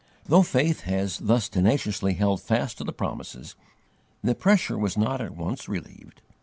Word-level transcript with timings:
Though 0.25 0.41
faith 0.41 0.79
had 0.81 1.09
thus 1.21 1.47
tenaciously 1.47 2.13
held 2.15 2.41
fast 2.41 2.79
to 2.79 2.83
the 2.83 2.91
promises, 2.91 3.55
the 4.23 4.33
pressure 4.33 4.75
was 4.79 4.97
not 4.97 5.21
at 5.21 5.37
once 5.37 5.69
relieved. 5.69 6.23